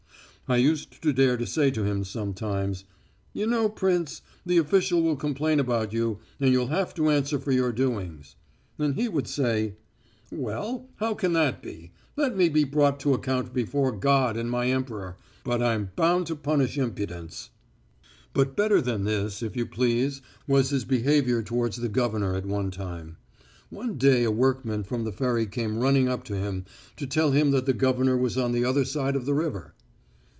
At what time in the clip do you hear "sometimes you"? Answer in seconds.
2.03-3.47